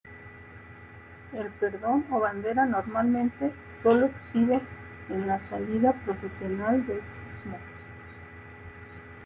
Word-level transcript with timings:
El 1.31 1.51
pendón 1.59 2.07
o 2.09 2.19
bandera 2.19 2.65
normalmente 2.65 3.53
sólo 3.83 4.07
se 4.07 4.15
exhibe 4.15 4.61
en 5.09 5.27
la 5.27 5.37
salida 5.37 5.93
procesional 5.93 6.87
del 6.87 7.01
"Stmo. 7.05 7.59